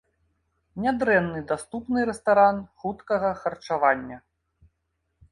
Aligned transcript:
Нядрэнны 0.83 1.39
даступны 1.51 1.99
рэстаран 2.09 2.57
хуткага 2.85 3.29
харчавання. 3.43 4.17